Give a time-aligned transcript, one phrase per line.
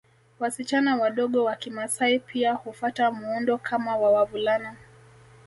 [0.39, 4.75] Wasichana wadogo wa kimaasai pia hufata muundo kama wa wavulana